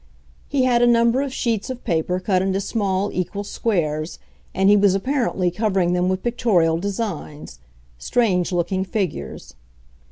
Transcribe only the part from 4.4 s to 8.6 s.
and he was apparently covering them with pictorial designs—strange